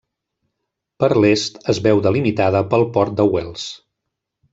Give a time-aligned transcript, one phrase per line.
[1.03, 3.67] Per l'est, es veu delimitada pel port de Wells.